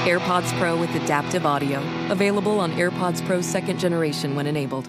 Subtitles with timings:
[0.00, 1.82] AirPods Pro with adaptive audio.
[2.10, 4.88] Available on AirPods Pro second generation when enabled.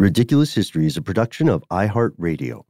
[0.00, 2.64] Ridiculous History is a production of iHeartRadio.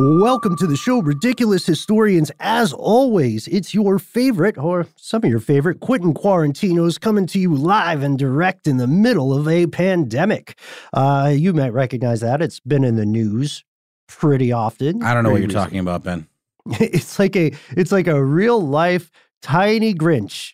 [0.00, 2.30] Welcome to the show, Ridiculous Historians.
[2.38, 7.56] As always, it's your favorite, or some of your favorite, Quentin Quarantinos coming to you
[7.56, 10.56] live and direct in the middle of a pandemic.
[10.92, 12.40] Uh, you might recognize that.
[12.40, 13.64] It's been in the news
[14.06, 15.02] pretty often.
[15.02, 15.64] I don't know what you're recently.
[15.64, 16.28] talking about, Ben.
[16.80, 19.10] It's like a it's like a real life
[19.42, 20.52] tiny Grinch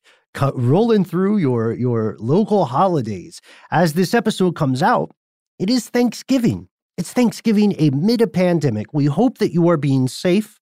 [0.54, 3.43] rolling through your your local holidays.
[3.71, 5.10] As this episode comes out,
[5.59, 6.69] it is Thanksgiving.
[6.97, 8.94] It's Thanksgiving amid a pandemic.
[8.94, 10.60] We hope that you are being safe,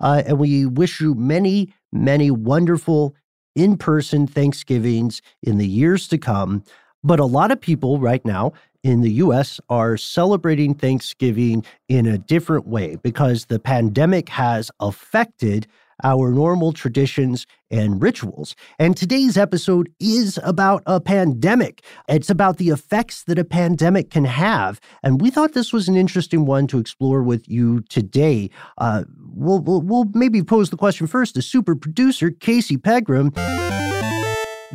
[0.00, 3.14] uh, and we wish you many, many wonderful
[3.54, 6.64] in person Thanksgivings in the years to come.
[7.02, 8.52] But a lot of people right now
[8.82, 15.66] in the US are celebrating Thanksgiving in a different way because the pandemic has affected
[16.02, 18.54] our normal traditions and rituals.
[18.78, 21.84] And today's episode is about a pandemic.
[22.08, 24.80] It's about the effects that a pandemic can have.
[25.02, 28.50] And we thought this was an interesting one to explore with you today.
[28.78, 33.32] Uh, we'll, we'll, we'll maybe pose the question first to super producer Casey Pegram.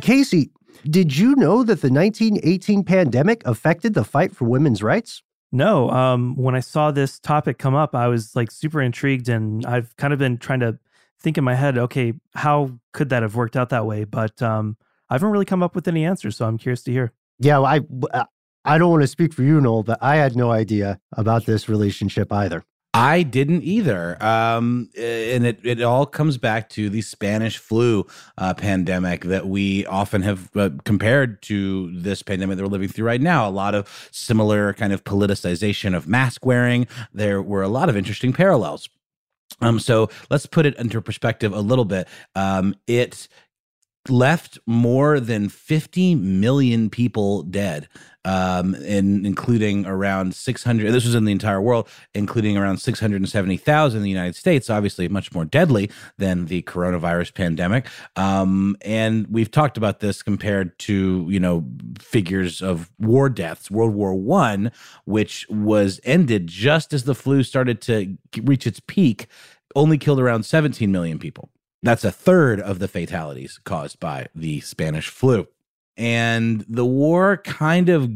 [0.00, 0.50] Casey,
[0.84, 5.22] did you know that the 1918 pandemic affected the fight for women's rights?
[5.52, 5.90] No.
[5.90, 9.94] Um, when I saw this topic come up, I was like super intrigued, and I've
[9.96, 10.78] kind of been trying to
[11.20, 14.04] think in my head, okay, how could that have worked out that way?
[14.04, 14.76] But um,
[15.08, 17.12] I haven't really come up with any answers, so I'm curious to hear.
[17.38, 17.80] Yeah, I
[18.64, 21.68] I don't want to speak for you, Noel, but I had no idea about this
[21.68, 22.64] relationship either.
[22.92, 24.22] I didn't either.
[24.22, 28.04] Um, and it, it all comes back to the Spanish flu
[28.36, 33.06] uh, pandemic that we often have uh, compared to this pandemic that we're living through
[33.06, 33.48] right now.
[33.48, 36.88] A lot of similar kind of politicization of mask wearing.
[37.14, 38.88] There were a lot of interesting parallels.
[39.60, 42.08] Um, so let's put it into perspective a little bit.
[42.34, 43.28] Um, it
[44.08, 47.86] left more than 50 million people dead
[48.24, 54.02] um in including around 600 this was in the entire world including around 670,000 in
[54.02, 57.86] the United States obviously much more deadly than the coronavirus pandemic.
[58.16, 61.64] Um and we've talked about this compared to you know
[61.98, 64.70] figures of war deaths World War 1
[65.04, 69.26] which was ended just as the flu started to reach its peak
[69.74, 71.50] only killed around 17 million people
[71.82, 75.46] that's a third of the fatalities caused by the Spanish flu.
[75.96, 78.10] And the war kind of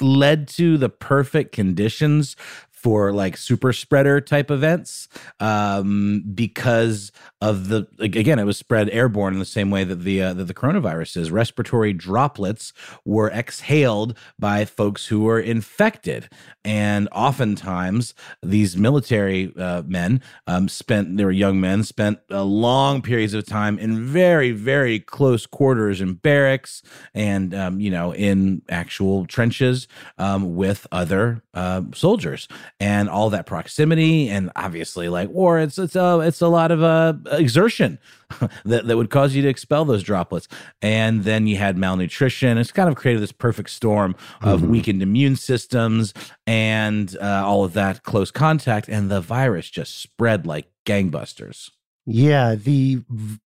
[0.00, 2.36] led to the perfect conditions
[2.82, 5.08] for like super spreader type events
[5.38, 10.20] um, because of the again it was spread airborne in the same way that the
[10.20, 11.30] uh, that the coronavirus is.
[11.30, 12.72] Respiratory droplets
[13.04, 16.28] were exhaled by folks who were infected,
[16.64, 23.00] and oftentimes these military uh, men um, spent they were young men spent uh, long
[23.00, 26.82] periods of time in very very close quarters in barracks
[27.14, 29.86] and um, you know in actual trenches
[30.18, 32.48] um, with other uh, soldiers
[32.82, 36.82] and all that proximity and obviously like war it's it's a it's a lot of
[36.82, 37.98] uh, exertion
[38.64, 40.48] that, that would cause you to expel those droplets.
[40.80, 42.56] And then you had malnutrition.
[42.56, 44.68] It's kind of created this perfect storm of Mhm.
[44.68, 46.14] weakened immune systems
[46.46, 51.70] and uh, all of that close contact and the virus just spread like gangbusters.
[52.06, 53.02] Yeah, the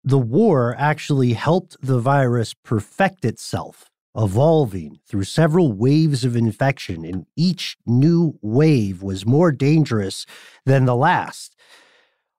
[0.05, 7.26] the war actually helped the virus perfect itself, evolving through several waves of infection, and
[7.36, 10.26] each new wave was more dangerous
[10.64, 11.56] than the last.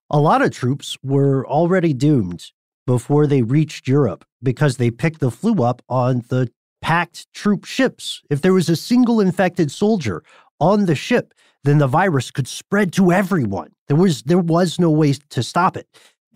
[0.09, 2.51] A lot of troops were already doomed
[2.85, 6.49] before they reached Europe because they picked the flu up on the
[6.81, 8.21] packed troop ships.
[8.29, 10.23] If there was a single infected soldier
[10.59, 11.33] on the ship,
[11.63, 13.73] then the virus could spread to everyone.
[13.87, 15.87] There was there was no way to stop it.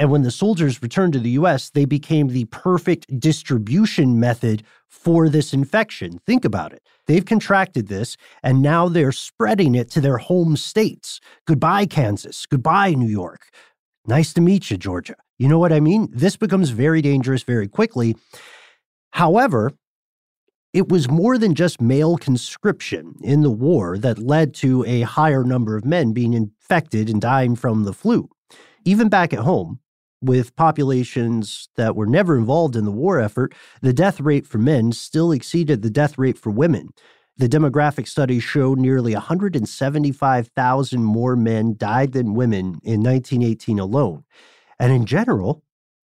[0.02, 5.30] And when the soldiers returned to the US, they became the perfect distribution method for
[5.30, 6.18] this infection.
[6.26, 6.82] Think about it.
[7.06, 11.20] They've contracted this and now they're spreading it to their home states.
[11.46, 12.48] Goodbye, Kansas.
[12.48, 13.50] Goodbye, New York.
[14.08, 15.14] Nice to meet you, Georgia.
[15.38, 16.10] You know what I mean?
[16.12, 18.16] This becomes very dangerous very quickly.
[19.12, 19.72] However,
[20.74, 25.44] it was more than just male conscription in the war that led to a higher
[25.44, 28.30] number of men being infected and dying from the flu.
[28.84, 29.80] Even back at home,
[30.22, 34.92] with populations that were never involved in the war effort, the death rate for men
[34.92, 36.90] still exceeded the death rate for women.
[37.38, 44.24] The demographic studies show nearly 175,000 more men died than women in 1918 alone.
[44.80, 45.64] And in general,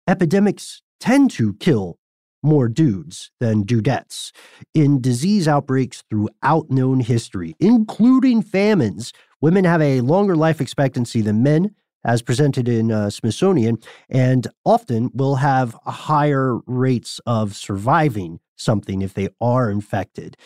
[0.07, 1.99] epidemics tend to kill
[2.43, 4.31] more dudes than dudettes.
[4.73, 11.43] In disease outbreaks throughout known history, including famines, women have a longer life expectancy than
[11.43, 13.77] men, as presented in uh, Smithsonian,
[14.09, 20.37] and often will have higher rates of surviving something if they are infected.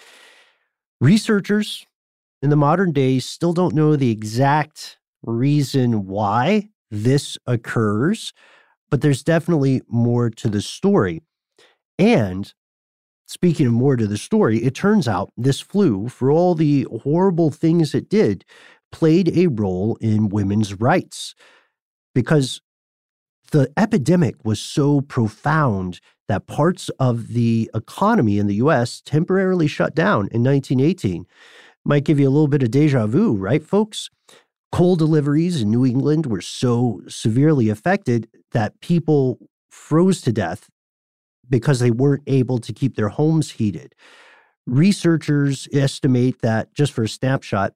[1.02, 1.86] Researchers
[2.42, 8.34] in the modern day still don't know the exact reason why this occurs,
[8.90, 11.22] but there's definitely more to the story.
[11.98, 12.54] And
[13.25, 17.51] speaking of more to the story, it turns out this flu, for all the horrible
[17.51, 18.46] things it did,
[18.96, 21.36] played a role in women's rights
[22.14, 22.62] because
[23.52, 26.00] the epidemic was so profound
[26.30, 31.26] that parts of the economy in the US temporarily shut down in 1918.
[31.84, 34.10] Might give you a little bit of deja vu, right, folks?
[34.72, 39.40] Coal deliveries in New England were so severely affected that people
[39.70, 40.70] froze to death
[41.50, 43.94] because they weren't able to keep their homes heated.
[44.66, 47.74] Researchers estimate that, just for a snapshot,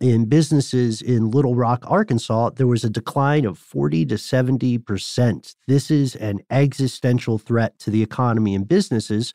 [0.00, 5.54] in businesses in Little Rock, Arkansas, there was a decline of 40 to 70%.
[5.66, 9.32] This is an existential threat to the economy and businesses.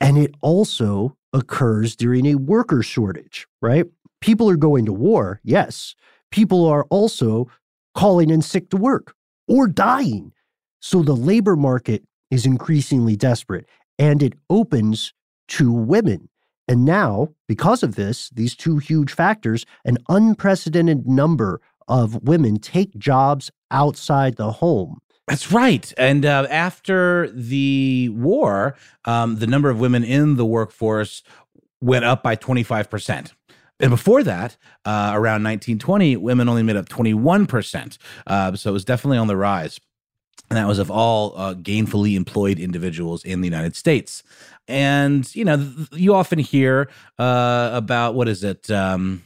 [0.00, 3.86] And it also occurs during a worker shortage, right?
[4.20, 5.94] People are going to war, yes.
[6.30, 7.50] People are also
[7.94, 9.14] calling in sick to work
[9.48, 10.32] or dying.
[10.80, 13.66] So the labor market is increasingly desperate
[13.98, 15.12] and it opens
[15.48, 16.28] to women.
[16.68, 22.96] And now, because of this, these two huge factors, an unprecedented number of women take
[22.96, 25.00] jobs outside the home.
[25.26, 25.92] That's right.
[25.96, 31.22] And uh, after the war, um, the number of women in the workforce
[31.80, 33.32] went up by 25%.
[33.80, 37.98] And before that, uh, around 1920, women only made up 21%.
[38.26, 39.80] Uh, so it was definitely on the rise.
[40.50, 44.24] And that was of all uh, gainfully employed individuals in the United States.
[44.68, 46.88] And, you know, you often hear
[47.18, 48.70] uh, about what is it?
[48.70, 49.22] Um,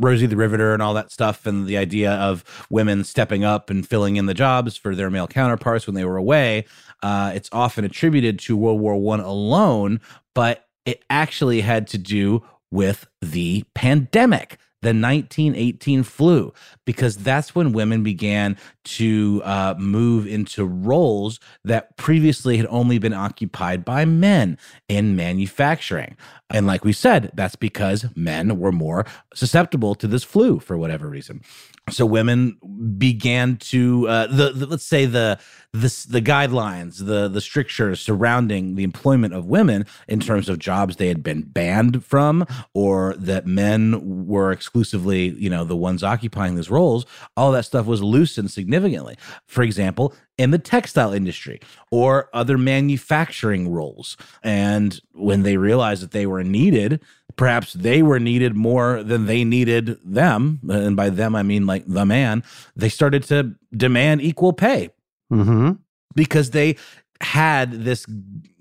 [0.00, 3.86] Rosie the Riveter and all that stuff, and the idea of women stepping up and
[3.88, 6.64] filling in the jobs for their male counterparts when they were away.
[7.02, 10.00] Uh, it's often attributed to World War One alone,
[10.34, 16.52] but it actually had to do with the pandemic, the 1918 flu,
[16.84, 23.14] because that's when women began to uh, move into roles that previously had only been
[23.14, 26.16] occupied by men in manufacturing.
[26.50, 31.08] And like we said, that's because men were more susceptible to this flu for whatever
[31.08, 31.42] reason
[31.90, 32.56] so women
[32.96, 35.38] began to uh, the, the, let's say the
[35.72, 40.96] the the guidelines the the strictures surrounding the employment of women in terms of jobs
[40.96, 46.54] they had been banned from or that men were exclusively you know the ones occupying
[46.54, 47.04] these roles
[47.36, 49.16] all that stuff was loosened significantly.
[49.46, 51.60] For example in the textile industry
[51.90, 54.16] or other manufacturing roles.
[54.42, 57.00] And when they realized that they were needed
[57.36, 61.84] perhaps they were needed more than they needed them and by them i mean like
[61.86, 62.42] the man
[62.76, 64.90] they started to demand equal pay
[65.32, 65.72] mm-hmm.
[66.14, 66.76] because they
[67.20, 68.06] had this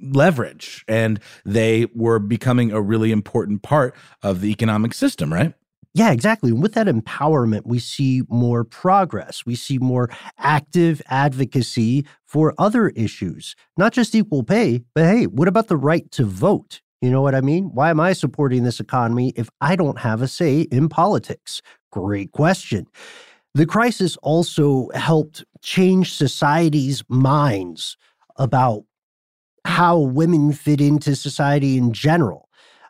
[0.01, 5.53] leverage and they were becoming a really important part of the economic system right
[5.96, 6.50] yeah, exactly.
[6.50, 9.46] And with that empowerment, we see more progress.
[9.46, 15.48] We see more active advocacy for other issues, not just equal pay, but hey, what
[15.48, 16.82] about the right to vote?
[17.04, 17.66] You know what I mean?
[17.74, 21.62] Why am I supporting this economy if I don't have a say in politics?
[21.92, 22.88] Great question.
[23.54, 27.98] The crisis also helped change society's minds
[28.38, 28.86] about
[29.66, 32.43] how women fit into society in general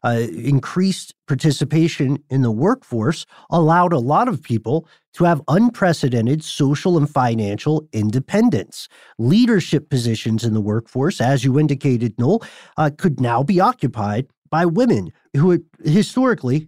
[0.04, 6.98] uh, increased participation in the workforce allowed a lot of people to have unprecedented social
[6.98, 8.90] and financial independence.
[9.18, 12.44] Leadership positions in the workforce, as you indicated, Noel,
[12.78, 16.68] uh, could now be occupied by women who historically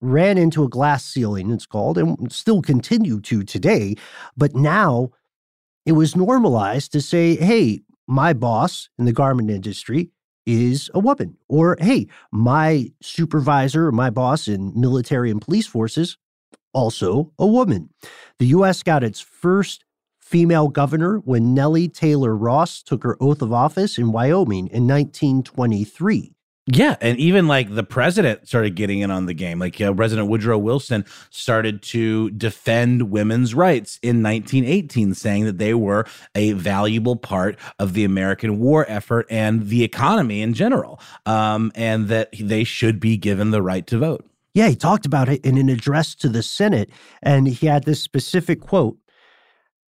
[0.00, 3.94] ran into a glass ceiling, it's called, and still continue to today.
[4.36, 5.10] But now
[5.86, 10.10] it was normalized to say, hey, my boss in the garment industry
[10.46, 11.36] is a woman.
[11.48, 16.16] Or, hey, my supervisor, my boss in military and police forces,
[16.72, 17.90] also a woman.
[18.38, 18.82] The U.S.
[18.82, 19.84] got its first
[20.20, 26.33] female governor when Nellie Taylor Ross took her oath of office in Wyoming in 1923.
[26.66, 29.58] Yeah, and even like the president started getting in on the game.
[29.58, 35.74] Like uh, President Woodrow Wilson started to defend women's rights in 1918, saying that they
[35.74, 41.70] were a valuable part of the American war effort and the economy in general, um,
[41.74, 44.24] and that they should be given the right to vote.
[44.54, 46.88] Yeah, he talked about it in an address to the Senate,
[47.22, 48.96] and he had this specific quote.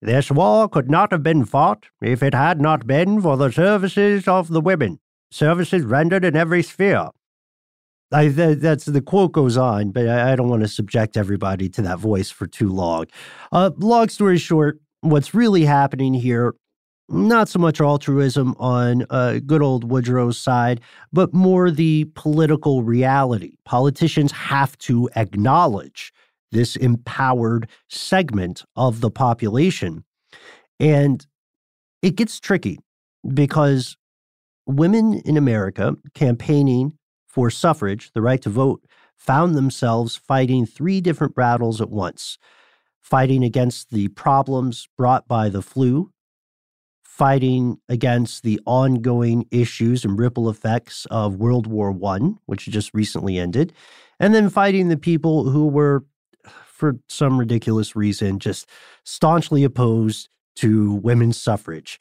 [0.03, 4.29] This war could not have been fought if it had not been for the services
[4.29, 7.09] of the women services rendered in every sphere.
[8.13, 11.83] I, that's the quote goes on, but I, I, don't want to subject everybody to
[11.83, 13.07] that voice for too long.
[13.51, 16.55] Uh, long story short, what's really happening here,
[17.09, 20.81] not so much altruism on uh, good old Woodrow's side,
[21.13, 23.55] but more the political reality.
[23.65, 26.13] Politicians have to acknowledge
[26.53, 30.05] this empowered segment of the population.
[30.79, 31.27] And
[32.03, 32.79] it gets tricky
[33.35, 33.97] because
[34.67, 38.83] women in America campaigning for suffrage, the right to vote,
[39.17, 42.39] found themselves fighting three different battles at once
[43.07, 46.11] fighting against the problems brought by the flu,
[47.05, 53.39] fighting against the ongoing issues and ripple effects of World War I, which just recently
[53.39, 53.73] ended,
[54.19, 56.05] and then fighting the people who were,
[56.67, 58.69] for some ridiculous reason, just
[59.05, 62.01] staunchly opposed to women's suffrage.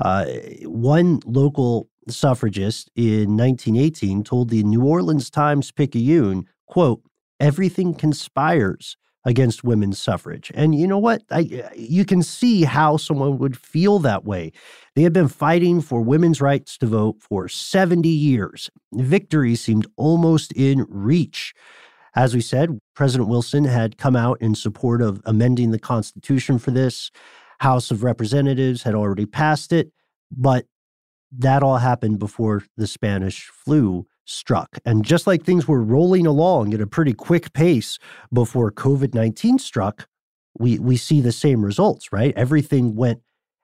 [0.00, 0.24] Uh,
[0.62, 7.02] one local suffragist in 1918 told the New Orleans Times Picayune, quote,
[7.40, 10.50] everything conspires against women's suffrage.
[10.54, 11.22] And you know what?
[11.30, 14.52] I, uh, you can see how someone would feel that way.
[14.94, 18.70] They had been fighting for women's rights to vote for 70 years.
[18.92, 21.52] Victory seemed almost in reach.
[22.14, 26.70] As we said, President Wilson had come out in support of amending the Constitution for
[26.70, 27.10] this.
[27.60, 29.90] House of Representatives had already passed it,
[30.30, 30.64] but
[31.32, 34.78] that all happened before the Spanish flu struck.
[34.84, 37.98] And just like things were rolling along at a pretty quick pace
[38.32, 40.06] before COVID 19 struck,
[40.58, 42.34] we, we see the same results, right?
[42.36, 43.20] Everything went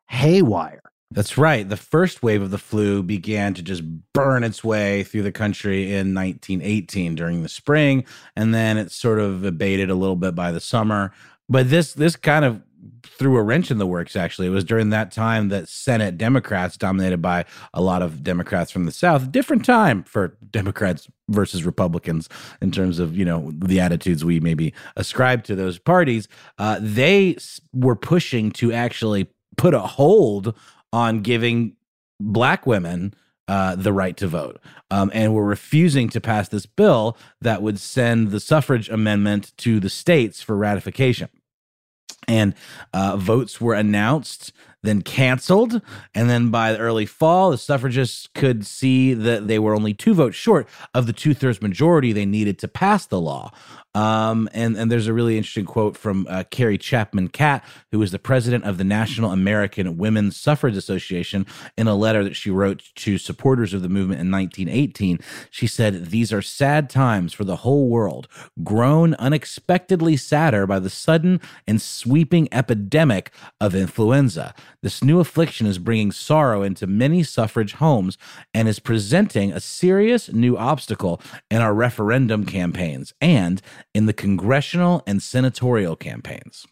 [0.09, 0.81] haywire.
[1.11, 1.69] That's right.
[1.69, 5.93] The first wave of the flu began to just burn its way through the country
[5.93, 8.05] in 1918 during the spring,
[8.35, 11.13] and then it sort of abated a little bit by the summer.
[11.49, 12.63] But this this kind of
[13.03, 16.77] threw a wrench in the works actually it was during that time that senate democrats
[16.77, 22.29] dominated by a lot of democrats from the south different time for democrats versus republicans
[22.61, 27.37] in terms of you know the attitudes we maybe ascribe to those parties uh, they
[27.73, 30.55] were pushing to actually put a hold
[30.93, 31.77] on giving
[32.21, 33.15] black women
[33.49, 34.61] uh, the right to vote.
[34.91, 39.81] Um, and were refusing to pass this bill that would send the suffrage amendment to
[39.81, 41.29] the states for ratification.
[42.29, 42.55] And
[42.93, 44.53] uh, votes were announced
[44.85, 45.81] then canceled
[46.15, 50.15] and then by the early fall the suffragists could see that they were only two
[50.15, 53.51] votes short of the two-thirds majority they needed to pass the law
[53.95, 58.11] um, and and there's a really interesting quote from uh, Carrie Chapman Catt, who is
[58.11, 61.47] the president of the National American Women's Suffrage Association,
[61.79, 65.21] in a letter that she wrote to supporters of the movement in 1918.
[65.51, 68.27] She said, "These are sad times for the whole world,
[68.65, 74.55] grown unexpectedly sadder by the sudden and sweeping epidemic of influenza.
[74.85, 78.19] This new affliction is bringing sorrow into many suffrage homes
[78.53, 83.63] and is presenting a serious new obstacle in our referendum campaigns and."
[83.95, 86.67] in the congressional and senatorial campaigns.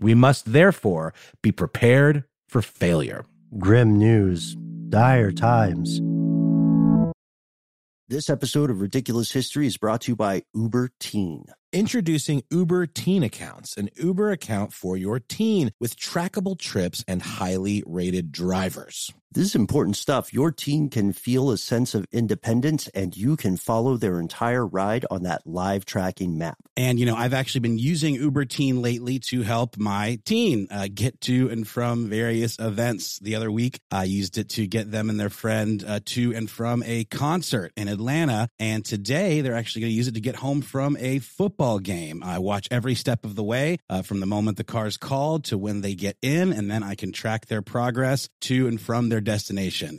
[0.00, 3.24] We must therefore be prepared for failure.
[3.58, 4.56] Grim news,
[4.88, 6.00] dire times.
[8.08, 11.44] This episode of Ridiculous History is brought to you by Uber Teen.
[11.72, 17.82] Introducing Uber Teen Accounts, an Uber account for your teen with trackable trips and highly
[17.86, 19.12] rated drivers.
[19.32, 20.32] This is important stuff.
[20.32, 25.04] Your teen can feel a sense of independence and you can follow their entire ride
[25.10, 26.56] on that live tracking map.
[26.74, 30.88] And, you know, I've actually been using Uber Teen lately to help my teen uh,
[30.94, 33.18] get to and from various events.
[33.18, 36.48] The other week, I used it to get them and their friend uh, to and
[36.48, 38.48] from a concert in Atlanta.
[38.58, 42.22] And today, they're actually going to use it to get home from a football game.
[42.22, 45.58] I watch every step of the way uh, from the moment the car's called to
[45.58, 49.20] when they get in, and then I can track their progress to and from their
[49.20, 49.98] destination.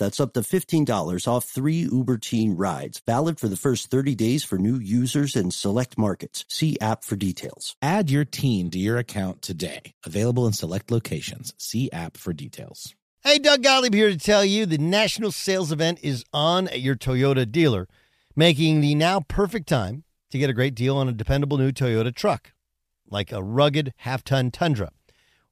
[0.01, 3.03] That's up to $15 off three Uber Teen rides.
[3.05, 6.43] Valid for the first 30 days for new users in select markets.
[6.49, 7.75] See app for details.
[7.83, 9.93] Add your teen to your account today.
[10.03, 11.53] Available in select locations.
[11.59, 12.95] See app for details.
[13.23, 16.95] Hey, Doug Gottlieb here to tell you the national sales event is on at your
[16.95, 17.87] Toyota dealer,
[18.35, 22.11] making the now perfect time to get a great deal on a dependable new Toyota
[22.11, 22.53] truck,
[23.07, 24.93] like a rugged half ton Tundra.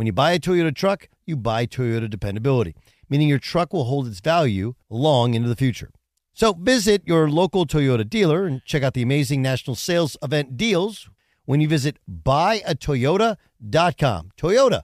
[0.00, 2.74] When you buy a Toyota truck, you buy Toyota dependability,
[3.10, 5.90] meaning your truck will hold its value long into the future.
[6.32, 11.10] So visit your local Toyota dealer and check out the amazing national sales event deals
[11.44, 14.30] when you visit buyatoyota.com.
[14.38, 14.82] Toyota,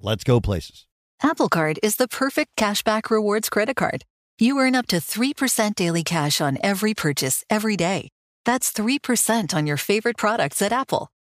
[0.00, 0.86] let's go places.
[1.22, 4.06] Apple Card is the perfect cashback rewards credit card.
[4.38, 8.08] You earn up to 3% daily cash on every purchase every day.
[8.46, 11.10] That's 3% on your favorite products at Apple.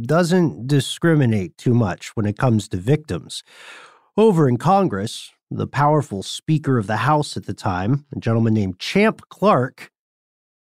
[0.00, 3.42] doesn't discriminate too much when it comes to victims.
[4.16, 8.78] Over in Congress, the powerful Speaker of the House at the time, a gentleman named
[8.78, 9.90] Champ Clark,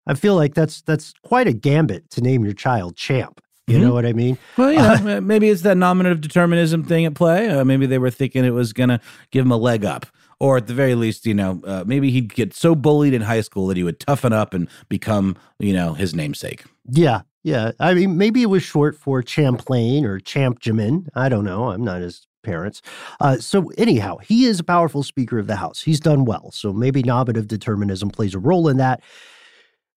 [0.06, 3.40] I feel like that's that's quite a gambit to name your child Champ.
[3.66, 3.86] You mm-hmm.
[3.86, 4.38] know what I mean?
[4.56, 7.48] Well, you know, maybe it's that nominative determinism thing at play.
[7.48, 9.00] Uh, maybe they were thinking it was going to
[9.30, 10.06] give him a leg up.
[10.40, 13.40] Or at the very least, you know, uh, maybe he'd get so bullied in high
[13.40, 16.64] school that he would toughen up and become, you know, his namesake.
[16.88, 21.08] Yeah, yeah, I mean, maybe it was short for Champlain or Champjamin.
[21.14, 21.70] I don't know.
[21.70, 22.82] I'm not his parents.
[23.20, 25.80] Uh, so, anyhow, he is a powerful Speaker of the House.
[25.80, 26.50] He's done well.
[26.50, 29.02] So, maybe nominative determinism plays a role in that.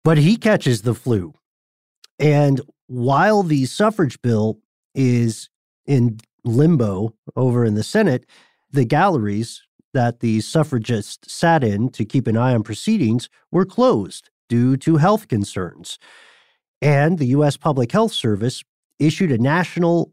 [0.04, 1.34] But he catches the flu.
[2.20, 4.60] And while the suffrage bill
[4.94, 5.50] is
[5.86, 8.26] in limbo over in the Senate,
[8.70, 9.60] the galleries
[9.92, 14.98] that the suffragists sat in to keep an eye on proceedings were closed due to
[14.98, 15.98] health concerns.
[16.82, 17.56] And the U.S.
[17.56, 18.62] Public Health Service
[18.98, 20.12] issued a national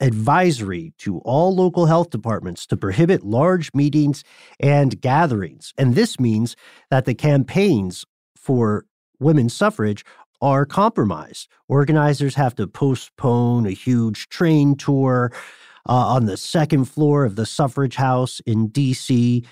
[0.00, 4.24] advisory to all local health departments to prohibit large meetings
[4.60, 5.72] and gatherings.
[5.78, 6.56] And this means
[6.90, 8.04] that the campaigns
[8.36, 8.84] for
[9.20, 10.04] women's suffrage
[10.42, 11.48] are compromised.
[11.68, 15.32] Organizers have to postpone a huge train tour
[15.88, 19.46] uh, on the second floor of the suffrage house in DC.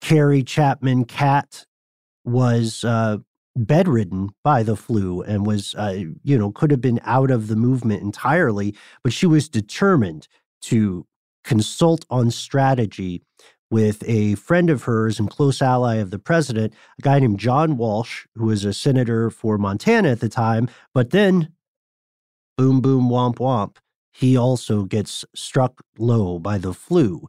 [0.00, 1.64] Carrie Chapman Catt
[2.24, 3.18] was uh,
[3.56, 7.56] bedridden by the flu and was, uh, you know, could have been out of the
[7.56, 10.28] movement entirely, but she was determined
[10.62, 11.06] to
[11.44, 13.22] consult on strategy
[13.70, 17.78] with a friend of hers and close ally of the president, a guy named John
[17.78, 20.68] Walsh, who was a senator for Montana at the time.
[20.92, 21.52] But then,
[22.58, 23.76] boom, boom, womp, womp,
[24.12, 27.28] he also gets struck low by the flu.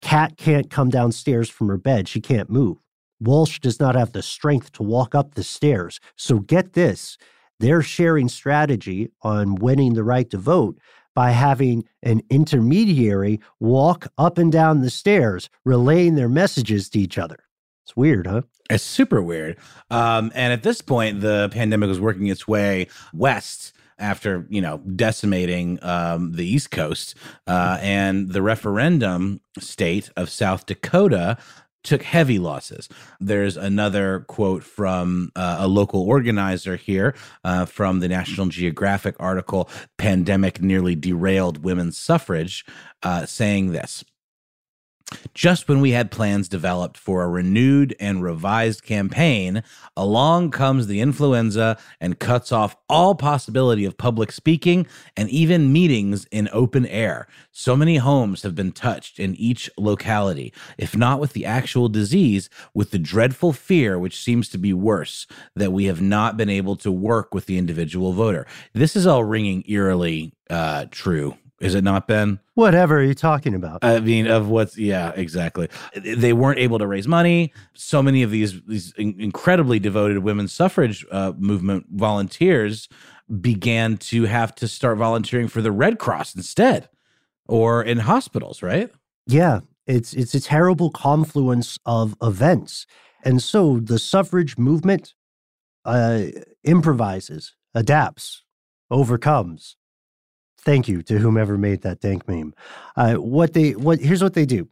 [0.00, 2.08] Catt can't come downstairs from her bed.
[2.08, 2.83] She can't move.
[3.24, 6.00] Walsh does not have the strength to walk up the stairs.
[6.16, 7.18] So get this
[7.60, 10.78] they're sharing strategy on winning the right to vote
[11.14, 17.16] by having an intermediary walk up and down the stairs, relaying their messages to each
[17.16, 17.38] other.
[17.84, 18.42] It's weird, huh?
[18.70, 19.56] It's super weird.
[19.90, 24.78] Um, and at this point, the pandemic was working its way west after you know
[24.78, 27.14] decimating um, the East Coast,
[27.46, 31.38] uh, and the referendum state of South Dakota
[31.84, 32.88] took heavy losses.
[33.20, 39.68] There's another quote from uh, a local organizer here uh, from the National Geographic article,
[39.98, 42.64] Pandemic Nearly Derailed Women's Suffrage,
[43.02, 44.04] uh, saying this.
[45.34, 49.62] Just when we had plans developed for a renewed and revised campaign,
[49.96, 54.86] along comes the influenza and cuts off all possibility of public speaking
[55.16, 57.26] and even meetings in open air.
[57.52, 62.48] So many homes have been touched in each locality, if not with the actual disease,
[62.72, 66.76] with the dreadful fear, which seems to be worse, that we have not been able
[66.76, 68.46] to work with the individual voter.
[68.72, 72.40] This is all ringing eerily uh, true is it not, Ben?
[72.54, 73.84] Whatever are you talking about?
[73.84, 75.68] I mean, of what's yeah, exactly.
[75.94, 77.52] They weren't able to raise money.
[77.74, 82.88] So many of these these incredibly devoted women's suffrage uh, movement volunteers
[83.40, 86.88] began to have to start volunteering for the Red Cross instead,
[87.46, 88.62] or in hospitals.
[88.62, 88.90] Right?
[89.26, 92.86] Yeah, it's it's a terrible confluence of events,
[93.24, 95.14] and so the suffrage movement
[95.84, 96.24] uh,
[96.64, 98.42] improvises, adapts,
[98.90, 99.76] overcomes
[100.64, 102.54] Thank you to whomever made that dank meme.
[102.96, 104.68] Uh, what they what here's what they do.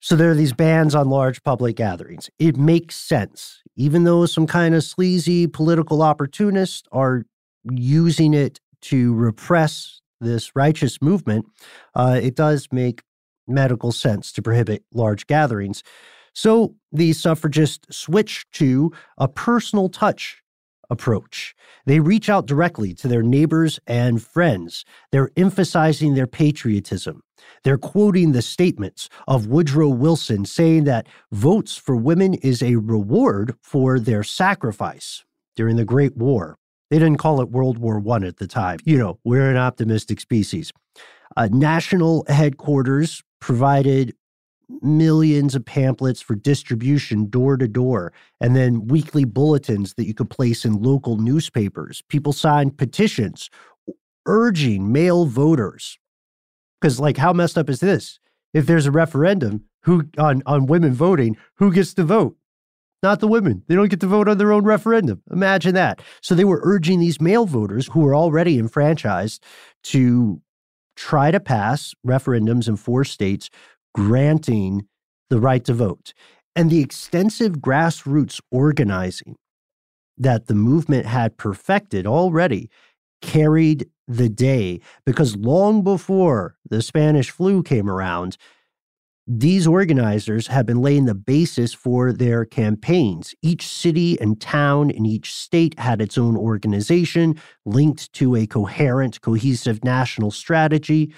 [0.00, 2.30] So there are these bans on large public gatherings.
[2.38, 7.24] It makes sense, even though some kind of sleazy political opportunists are
[7.64, 11.46] using it to repress this righteous movement.
[11.94, 13.02] Uh, it does make
[13.46, 15.82] medical sense to prohibit large gatherings.
[16.32, 20.42] So the suffragists switch to a personal touch
[20.90, 21.54] approach.
[21.86, 24.84] They reach out directly to their neighbors and friends.
[25.12, 27.22] They're emphasizing their patriotism.
[27.64, 33.54] They're quoting the statements of Woodrow Wilson saying that votes for women is a reward
[33.62, 35.24] for their sacrifice
[35.56, 36.56] during the Great War.
[36.90, 38.78] They didn't call it World War I at the time.
[38.84, 40.72] You know, we're an optimistic species.
[41.36, 44.14] Uh, national headquarters provided
[44.82, 50.30] millions of pamphlets for distribution door to door, and then weekly bulletins that you could
[50.30, 52.02] place in local newspapers.
[52.08, 53.50] People signed petitions
[54.26, 55.98] urging male voters.
[56.80, 58.20] Because, like, how messed up is this?
[58.54, 62.36] If there's a referendum who on, on women voting, who gets to vote?
[63.02, 63.62] Not the women.
[63.66, 65.22] They don't get to vote on their own referendum.
[65.30, 66.02] Imagine that.
[66.20, 69.42] So they were urging these male voters who were already enfranchised
[69.84, 70.40] to
[70.96, 73.50] try to pass referendums in four states
[73.94, 74.86] granting
[75.30, 76.12] the right to vote.
[76.56, 79.36] And the extensive grassroots organizing
[80.16, 82.70] that the movement had perfected already
[83.22, 88.36] carried the day because long before the Spanish flu came around,
[89.30, 93.34] these organizers had been laying the basis for their campaigns.
[93.42, 99.20] Each city and town in each state had its own organization linked to a coherent,
[99.20, 101.12] cohesive national strategy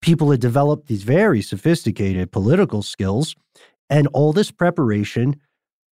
[0.00, 3.36] people had developed these very sophisticated political skills.
[3.88, 5.40] And all this preparation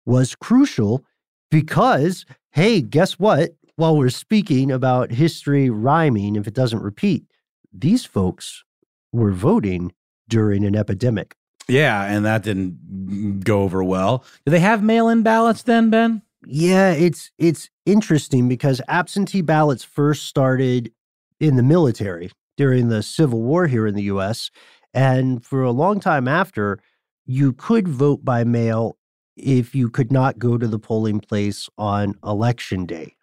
[0.06, 1.04] was crucial
[1.50, 3.56] because, hey, guess what?
[3.78, 7.26] While we're speaking about history rhyming, if it doesn't repeat,
[7.74, 8.64] these folks
[9.12, 9.94] were voting
[10.28, 11.36] during an epidemic.
[11.68, 14.24] Yeah, and that didn't go over well.
[14.46, 16.22] Do they have mail-in ballots then, Ben?
[16.46, 20.92] Yeah, it's it's interesting because absentee ballots first started
[21.40, 24.52] in the military during the Civil War here in the US.
[24.94, 26.80] And for a long time after,
[27.26, 28.98] you could vote by mail
[29.36, 33.16] if you could not go to the polling place on election day.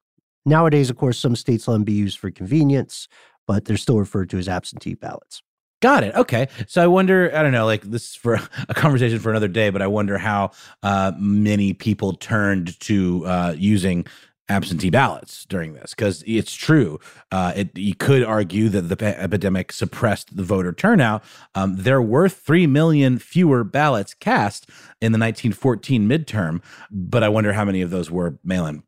[0.45, 3.09] Nowadays, of course, some states let them be used for convenience,
[3.47, 5.43] but they're still referred to as absentee ballots.
[5.81, 6.15] Got it.
[6.15, 6.49] Okay.
[6.69, 8.35] So I wonder, I don't know, like this is for
[8.69, 13.55] a conversation for another day, but I wonder how uh, many people turned to uh,
[13.59, 14.07] using
[14.53, 17.01] absentee ballots during this because it's true.
[17.31, 21.25] Uh, it, you could argue that the epidemic suppressed the voter turnout.
[21.55, 24.69] Um, there were 3 million fewer ballots cast
[25.01, 28.83] in the 1914 midterm, but I wonder how many of those were mail in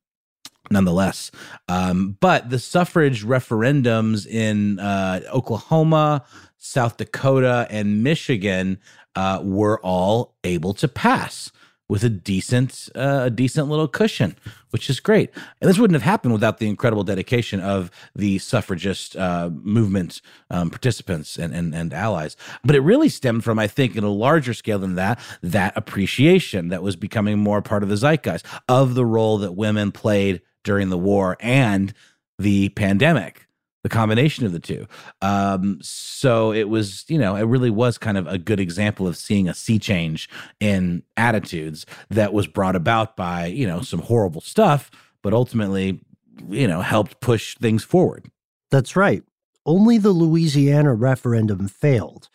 [0.70, 1.30] nonetheless.
[1.68, 6.24] Um, but the suffrage referendums in uh, Oklahoma,
[6.56, 8.78] South Dakota, and Michigan
[9.14, 11.52] uh, were all able to pass
[11.88, 14.36] with a decent, uh, a decent little cushion,
[14.70, 15.30] which is great.
[15.60, 20.70] And this wouldn't have happened without the incredible dedication of the suffragist uh, movement um,
[20.70, 22.36] participants and, and and allies.
[22.64, 26.68] But it really stemmed from, I think, in a larger scale than that, that appreciation
[26.68, 30.88] that was becoming more part of the zeitgeist of the role that women played during
[30.88, 31.92] the war and
[32.38, 33.43] the pandemic
[33.84, 34.88] the combination of the two.
[35.20, 39.16] Um, so it was, you know, it really was kind of a good example of
[39.16, 44.40] seeing a sea change in attitudes that was brought about by, you know, some horrible
[44.40, 44.90] stuff,
[45.22, 46.00] but ultimately,
[46.48, 48.30] you know, helped push things forward.
[48.70, 49.22] That's right.
[49.66, 52.30] Only the Louisiana referendum failed.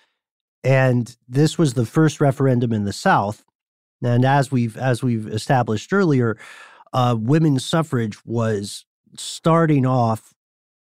[0.63, 3.43] And this was the first referendum in the South.
[4.03, 6.37] And as we've as we've established earlier,
[6.93, 8.85] uh, women's suffrage was
[9.17, 10.33] starting off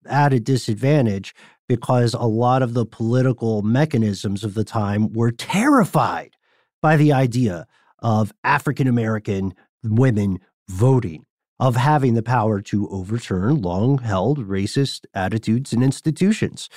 [0.06, 1.34] at a disadvantage
[1.68, 6.36] because a lot of the political mechanisms of the time were terrified
[6.82, 7.68] by the idea
[8.00, 11.26] of African American women voting,
[11.60, 16.70] of having the power to overturn long held racist attitudes and institutions.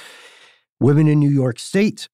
[0.81, 2.09] Women in New York State,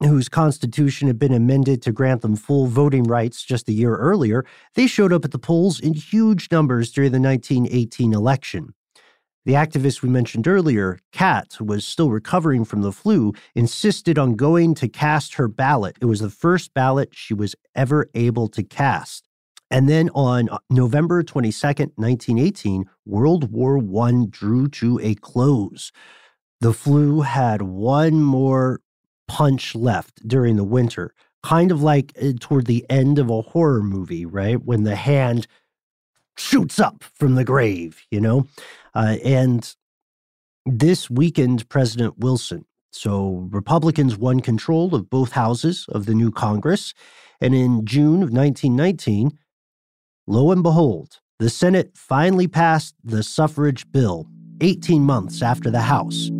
[0.00, 4.44] whose constitution had been amended to grant them full voting rights just a year earlier,
[4.74, 8.74] they showed up at the polls in huge numbers during the 1918 election.
[9.44, 14.36] The activist we mentioned earlier, Catt, who was still recovering from the flu, insisted on
[14.36, 15.96] going to cast her ballot.
[16.00, 19.26] It was the first ballot she was ever able to cast.
[19.68, 25.90] And then on uh, November 22nd, 1918, World War I drew to a close.
[26.60, 28.80] The flu had one more
[29.26, 33.82] punch left during the winter, kind of like uh, toward the end of a horror
[33.82, 34.62] movie, right?
[34.62, 35.48] When the hand
[36.36, 38.46] shoots up from the grave, you know?
[38.94, 39.74] Uh, and
[40.66, 42.64] this weakened President Wilson.
[42.92, 46.92] So Republicans won control of both houses of the new Congress.
[47.40, 49.38] And in June of 1919,
[50.26, 54.28] lo and behold, the Senate finally passed the suffrage bill
[54.60, 56.30] 18 months after the House.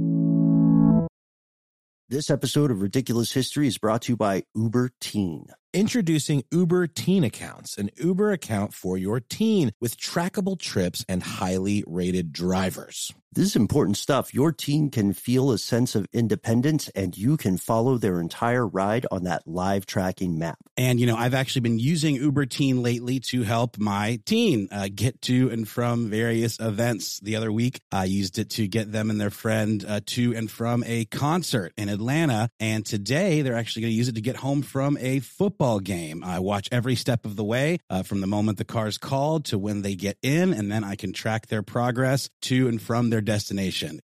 [2.09, 5.47] This episode of Ridiculous History is brought to you by Uber Teen.
[5.75, 11.83] Introducing Uber Teen Accounts, an Uber account for your teen with trackable trips and highly
[11.87, 13.11] rated drivers.
[13.35, 14.35] This is important stuff.
[14.35, 19.07] Your teen can feel a sense of independence and you can follow their entire ride
[19.11, 20.59] on that live tracking map.
[20.77, 24.89] And, you know, I've actually been using Uber Teen lately to help my teen uh,
[24.95, 27.21] get to and from various events.
[27.21, 30.51] The other week, I used it to get them and their friend uh, to and
[30.51, 32.51] from a concert in Atlanta.
[32.61, 36.25] And today, they're actually going to use it to get home from a football game.
[36.25, 39.59] I watch every step of the way uh, from the moment the car's called to
[39.59, 43.21] when they get in, and then I can track their progress to and from their
[43.21, 44.01] destination.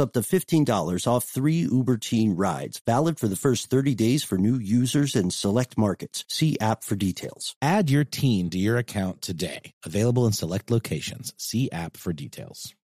[0.00, 2.80] up to $15 off three Uber Teen rides.
[2.86, 6.24] Valid for the first 30 days for new users in select markets.
[6.28, 7.54] See app for details.
[7.62, 9.72] Add your teen to your account today.
[9.84, 11.32] Available in select locations.
[11.38, 12.74] See app for details.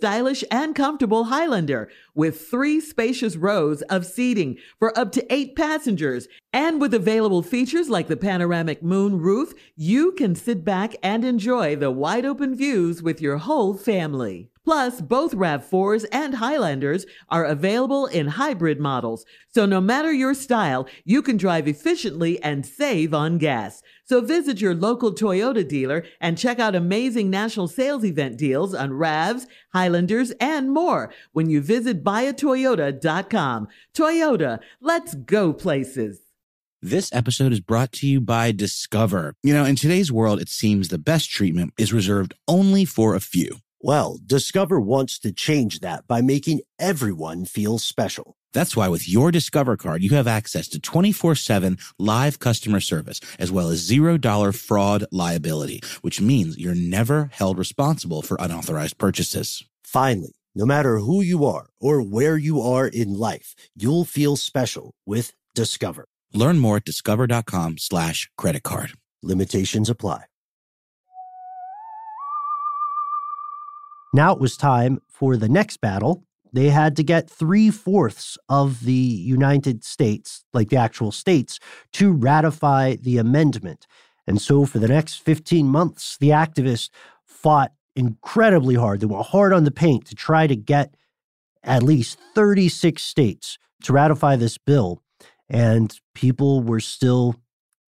[0.00, 6.28] stylish and comfortable Highlander with three spacious rows of seating for up to eight passengers.
[6.52, 11.76] And with available features like the panoramic moon roof, you can sit back and enjoy
[11.76, 14.50] the wide open views with your whole family.
[14.62, 19.24] Plus, both RAV4s and Highlanders are available in hybrid models.
[19.48, 23.82] So no matter your style, you can drive efficiently and save on gas.
[24.04, 28.90] So visit your local Toyota dealer and check out amazing national sales event deals on
[28.90, 33.68] RAVs, Highlanders, and more when you visit buyatoyota.com.
[33.96, 36.20] Toyota, let's go places.
[36.82, 39.34] This episode is brought to you by Discover.
[39.42, 43.20] You know, in today's world, it seems the best treatment is reserved only for a
[43.20, 43.58] few.
[43.80, 48.34] Well, Discover wants to change that by making everyone feel special.
[48.52, 53.20] That's why with your Discover card, you have access to 24 7 live customer service,
[53.38, 59.64] as well as $0 fraud liability, which means you're never held responsible for unauthorized purchases.
[59.84, 64.94] Finally, no matter who you are or where you are in life, you'll feel special
[65.06, 66.04] with Discover.
[66.32, 68.92] Learn more at discover.com slash credit card.
[69.22, 70.24] Limitations apply.
[74.12, 76.24] Now it was time for the next battle.
[76.52, 81.60] They had to get three fourths of the United States, like the actual states,
[81.92, 83.86] to ratify the amendment.
[84.26, 86.90] And so for the next 15 months, the activists
[87.24, 89.00] fought incredibly hard.
[89.00, 90.94] They went hard on the paint to try to get
[91.62, 95.02] at least 36 states to ratify this bill.
[95.48, 97.36] And people were still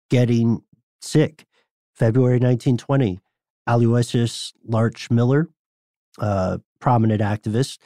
[0.09, 0.61] getting
[1.01, 1.45] sick.
[1.93, 3.19] February 1920,
[3.65, 5.49] Aloysius Larch Miller,
[6.19, 7.79] a prominent activist,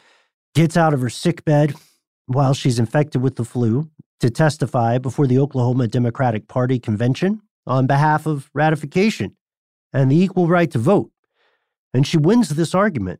[0.54, 1.74] gets out of her sick bed
[2.26, 7.88] while she's infected with the flu to testify before the Oklahoma Democratic Party convention on
[7.88, 9.36] behalf of ratification
[9.93, 11.12] and the equal right to vote.
[11.94, 13.20] And she wins this argument,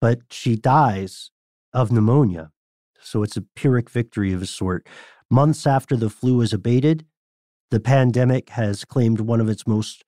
[0.00, 1.30] but she dies
[1.72, 2.50] of pneumonia.
[3.00, 4.86] So it's a Pyrrhic victory of a sort.
[5.30, 7.04] Months after the flu is abated,
[7.70, 10.04] the pandemic has claimed one of its most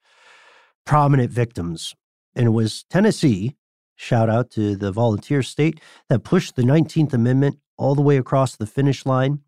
[0.86, 1.94] prominent victims.
[2.34, 3.56] And it was Tennessee,
[3.96, 8.56] shout out to the volunteer state, that pushed the 19th Amendment all the way across
[8.56, 9.40] the finish line.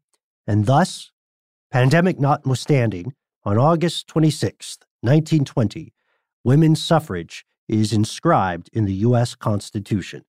[0.47, 1.11] And thus,
[1.71, 5.93] pandemic notwithstanding, on August 26th, 1920,
[6.45, 9.35] women's suffrage is inscribed in the U.S.
[9.35, 10.25] Constitution.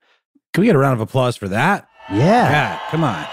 [0.54, 1.88] Can we get a round of applause for that?
[2.12, 2.78] Yeah.
[2.78, 3.26] God, come on.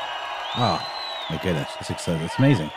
[0.56, 0.86] Oh,
[1.30, 1.68] my goodness.
[1.74, 2.22] That's exciting.
[2.22, 2.70] It's amazing.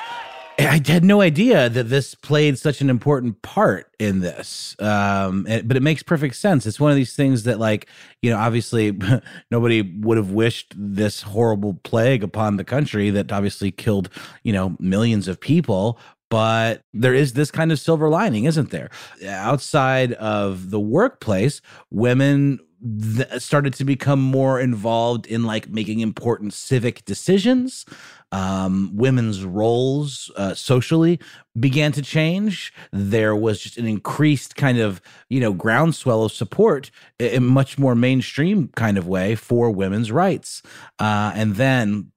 [0.59, 4.75] I had no idea that this played such an important part in this.
[4.79, 6.67] Um, and- but it makes perfect sense.
[6.67, 7.87] It's one of these things that, like,
[8.21, 8.95] you know, obviously
[9.51, 14.09] nobody would have wished this horrible plague upon the country that obviously killed,
[14.43, 15.97] you know, millions of people.
[16.29, 18.89] But there is this kind of silver lining, isn't there?
[19.27, 22.59] Outside of the workplace, women
[23.15, 27.85] th- started to become more involved in like making important civic decisions.
[28.31, 31.19] Um, women's roles uh, socially
[31.59, 32.73] began to change.
[32.91, 37.93] There was just an increased kind of, you know, groundswell of support in much more
[37.93, 40.63] mainstream kind of way for women's rights.
[40.97, 42.11] Uh, and then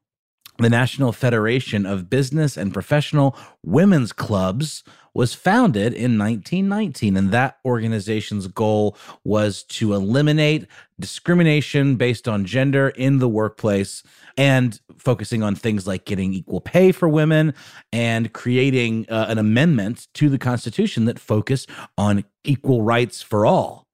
[0.59, 4.83] the National Federation of Business and Professional Women's Clubs
[5.17, 7.17] was founded in 1919.
[7.17, 10.67] And that organization's goal was to eliminate
[11.01, 14.03] discrimination based on gender in the workplace
[14.37, 17.55] and focusing on things like getting equal pay for women
[17.93, 23.86] and creating uh, an amendment to the Constitution that focused on equal rights for all.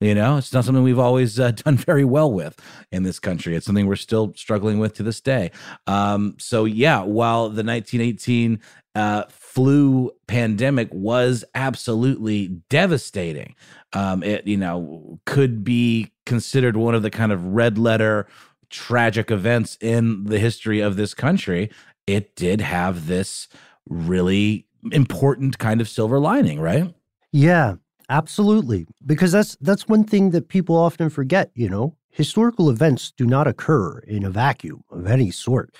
[0.00, 2.58] You know, it's not something we've always uh, done very well with
[2.90, 3.54] in this country.
[3.54, 5.50] It's something we're still struggling with to this day.
[5.86, 8.60] Um, so, yeah, while the 1918
[8.94, 13.54] uh, flu pandemic was absolutely devastating,
[13.92, 18.26] um, it, you know, could be considered one of the kind of red letter
[18.70, 21.70] tragic events in the history of this country.
[22.06, 23.48] It did have this
[23.88, 26.94] really important kind of silver lining, right?
[27.32, 27.76] Yeah,
[28.10, 28.86] absolutely.
[29.06, 31.96] Because that's that's one thing that people often forget, you know.
[32.10, 35.74] Historical events do not occur in a vacuum of any sort.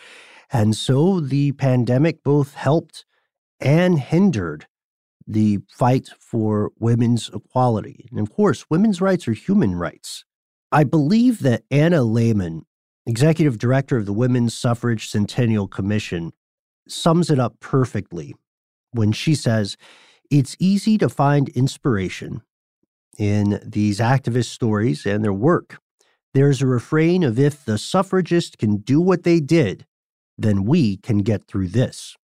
[0.53, 3.05] And so the pandemic both helped
[3.61, 4.67] and hindered
[5.27, 8.09] the fight for women's equality.
[8.11, 10.25] And of course, women's rights are human rights.
[10.73, 12.63] I believe that Anna Laymon,
[13.07, 16.33] executive director of the Women's Suffrage Centennial Commission,
[16.89, 18.35] sums it up perfectly
[18.93, 19.77] when she says,
[20.31, 22.43] It's easy to find inspiration
[23.19, 25.81] in these activist stories and their work.
[26.33, 29.87] There's a refrain of if the suffragists can do what they did,
[30.39, 32.17] then we can get through this.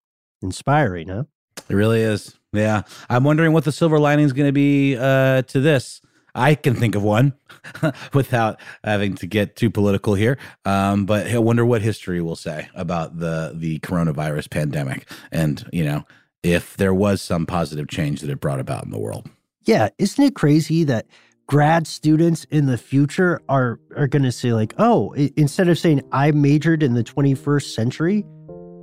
[0.41, 1.23] Inspiring, huh?
[1.67, 2.37] It really is.
[2.53, 2.83] Yeah.
[3.09, 6.01] I'm wondering what the silver lining is going to be uh, to this.
[6.35, 7.33] I can think of one
[8.13, 10.37] without having to get too political here.
[10.65, 15.85] Um, but I wonder what history will say about the the coronavirus pandemic, and you
[15.85, 16.03] know
[16.45, 19.27] if there was some positive change that it brought about in the world.
[19.63, 21.07] Yeah, isn't it crazy that
[21.47, 26.03] grad students in the future are are going to say like, "Oh, instead of saying
[26.11, 28.25] I majored in the 21st century,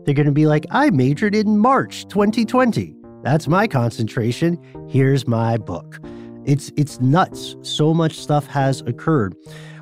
[0.05, 2.97] they're going to be like, I majored in March 2020.
[3.23, 4.59] That's my concentration.
[4.89, 6.01] Here's my book."
[6.45, 7.55] It's it's nuts.
[7.63, 9.37] So much stuff has occurred.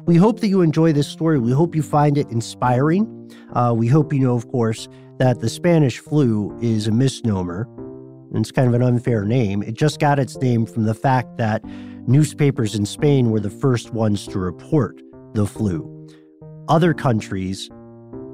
[0.07, 1.38] We hope that you enjoy this story.
[1.38, 3.30] We hope you find it inspiring.
[3.53, 4.88] Uh, we hope you know, of course,
[5.18, 7.68] that the Spanish flu is a misnomer.
[8.34, 9.62] It's kind of an unfair name.
[9.62, 11.64] It just got its name from the fact that
[12.07, 15.01] newspapers in Spain were the first ones to report
[15.34, 16.09] the flu.
[16.68, 17.68] Other countries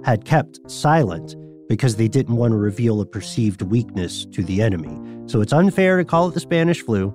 [0.04, 1.34] had kept silent
[1.68, 4.96] because they didn't want to reveal a perceived weakness to the enemy.
[5.26, 7.12] So it's unfair to call it the Spanish flu.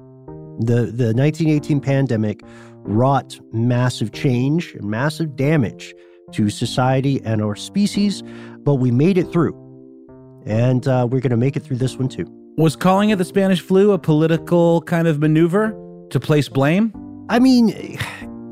[0.60, 2.42] The, the 1918 pandemic
[2.84, 5.94] wrought massive change and massive damage
[6.34, 8.24] to society and our species,
[8.60, 9.58] but we made it through.
[10.46, 12.26] And uh, we're going to make it through this one too.
[12.58, 15.78] Was calling it the Spanish flu a political kind of maneuver
[16.10, 16.94] to place blame?
[17.30, 17.70] I mean,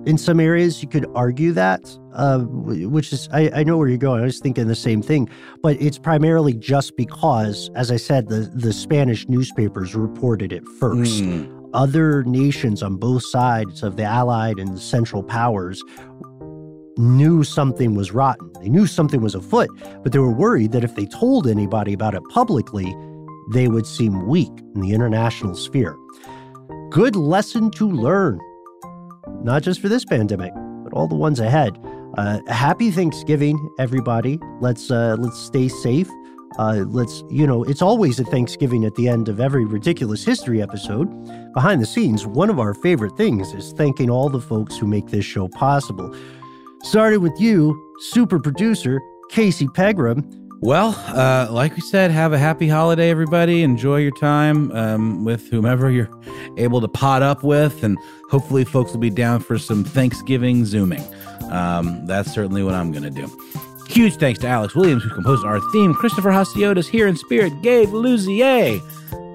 [0.06, 1.82] in some areas you could argue that,
[2.14, 4.22] uh, which is, I, I know where you're going.
[4.22, 5.30] I was thinking the same thing,
[5.62, 11.24] but it's primarily just because, as I said, the, the Spanish newspapers reported it first.
[11.24, 15.84] Mm other nations on both sides of the Allied and Central Powers
[16.98, 18.52] knew something was rotten.
[18.62, 19.70] They knew something was afoot,
[20.04, 22.94] but they were worried that if they told anybody about it publicly,
[23.52, 25.96] they would seem weak in the international sphere.
[26.90, 28.40] Good lesson to learn,
[29.44, 30.52] not just for this pandemic,
[30.84, 31.78] but all the ones ahead.
[32.18, 34.40] Uh, happy Thanksgiving, everybody.
[34.60, 36.10] Let's uh, let's stay safe.
[36.60, 40.62] Uh, let's, you know, it's always a Thanksgiving at the end of every ridiculous history
[40.62, 41.08] episode.
[41.54, 45.08] Behind the scenes, one of our favorite things is thanking all the folks who make
[45.08, 46.14] this show possible.
[46.84, 47.82] Started with you,
[48.12, 49.00] super producer
[49.30, 50.30] Casey Pegram.
[50.60, 53.64] Well, uh, like we said, have a happy holiday, everybody.
[53.64, 56.10] Enjoy your time um, with whomever you're
[56.58, 57.98] able to pot up with, and
[58.30, 61.06] hopefully, folks will be down for some Thanksgiving zooming.
[61.52, 63.69] Um, that's certainly what I'm going to do.
[63.90, 67.90] Huge thanks to Alex Williams, who composed our theme, Christopher Hasiotis here in spirit, Gabe
[67.90, 68.80] Luzier,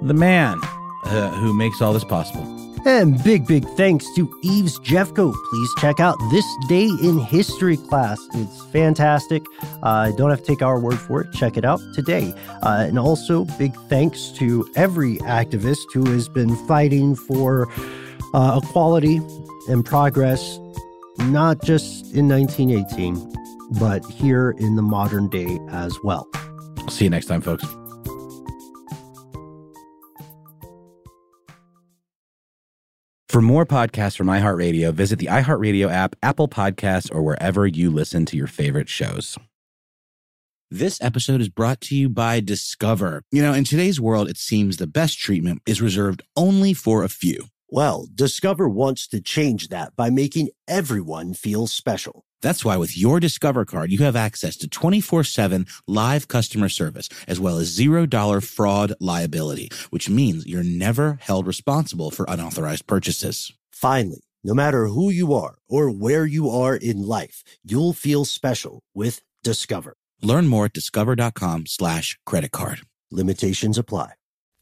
[0.07, 0.61] the man
[1.03, 2.43] uh, who makes all this possible.
[2.87, 5.35] And big, big thanks to Eves Jeffcoat.
[5.51, 8.21] Please check out This Day in History class.
[8.35, 9.43] It's fantastic.
[9.83, 11.33] Uh, don't have to take our word for it.
[11.33, 12.33] Check it out today.
[12.63, 17.69] Uh, and also, big thanks to every activist who has been fighting for
[18.35, 19.21] uh, equality
[19.69, 20.61] and progress,
[21.19, 23.35] not just in 1918
[23.79, 26.29] but here in the modern day as well.
[26.89, 27.65] See you next time, folks.
[33.29, 38.25] For more podcasts from iHeartRadio, visit the iHeartRadio app, Apple Podcasts, or wherever you listen
[38.27, 39.37] to your favorite shows.
[40.71, 43.23] This episode is brought to you by Discover.
[43.33, 47.09] You know, in today's world, it seems the best treatment is reserved only for a
[47.09, 47.47] few.
[47.69, 52.25] Well, Discover wants to change that by making everyone feel special.
[52.45, 57.09] That's why with your Discover card, you have access to 24 7 live customer service,
[57.27, 63.51] as well as $0 fraud liability, which means you're never held responsible for unauthorized purchases.
[63.73, 68.83] Finally, no matter who you are or where you are in life, you'll feel special
[68.95, 69.95] with Discover.
[70.21, 72.83] Learn more at discover.com slash credit card.
[73.11, 74.13] Limitations apply.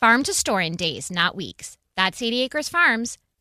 [0.01, 1.77] Farm to store in days, not weeks.
[1.97, 3.19] That's 80 Acres Farms.